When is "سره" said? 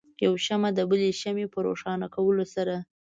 2.55-2.75